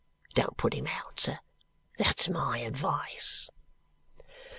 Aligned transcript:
Don't 0.33 0.57
put 0.57 0.73
him 0.73 0.87
out, 0.87 1.19
sir. 1.19 1.37
That's 1.99 2.27
my 2.27 2.57
advice!" 2.57 3.51